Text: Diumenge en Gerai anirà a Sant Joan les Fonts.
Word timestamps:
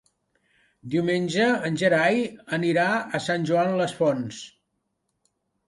Diumenge 0.93 1.49
en 1.69 1.77
Gerai 1.83 2.17
anirà 2.59 2.87
a 2.97 3.23
Sant 3.29 3.47
Joan 3.53 3.79
les 3.85 3.97
Fonts. 4.03 4.43